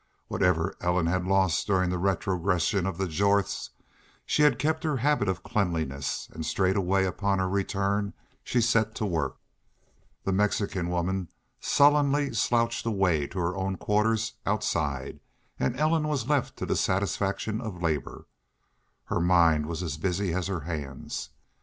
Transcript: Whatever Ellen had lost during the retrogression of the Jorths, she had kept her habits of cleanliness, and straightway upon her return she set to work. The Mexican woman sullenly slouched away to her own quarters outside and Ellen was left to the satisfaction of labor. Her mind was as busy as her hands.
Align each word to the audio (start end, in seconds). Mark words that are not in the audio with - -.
Whatever 0.29 0.73
Ellen 0.81 1.05
had 1.05 1.27
lost 1.27 1.67
during 1.67 1.91
the 1.91 1.99
retrogression 1.99 2.87
of 2.87 2.97
the 2.97 3.05
Jorths, 3.07 3.69
she 4.25 4.41
had 4.41 4.57
kept 4.57 4.83
her 4.83 4.97
habits 4.97 5.29
of 5.29 5.43
cleanliness, 5.43 6.27
and 6.33 6.43
straightway 6.43 7.05
upon 7.05 7.37
her 7.37 7.47
return 7.47 8.13
she 8.43 8.61
set 8.61 8.95
to 8.95 9.05
work. 9.05 9.37
The 10.23 10.31
Mexican 10.31 10.89
woman 10.89 11.27
sullenly 11.59 12.33
slouched 12.33 12.87
away 12.87 13.27
to 13.27 13.37
her 13.37 13.55
own 13.55 13.75
quarters 13.77 14.33
outside 14.43 15.19
and 15.59 15.79
Ellen 15.79 16.07
was 16.07 16.27
left 16.27 16.57
to 16.57 16.65
the 16.65 16.75
satisfaction 16.75 17.61
of 17.61 17.83
labor. 17.83 18.25
Her 19.03 19.19
mind 19.21 19.67
was 19.67 19.83
as 19.83 19.97
busy 19.97 20.33
as 20.33 20.47
her 20.47 20.61
hands. 20.61 21.29